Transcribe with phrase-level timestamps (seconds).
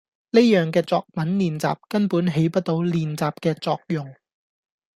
[0.31, 4.11] 呢樣嘅作文練習根本起不到練習嘅作用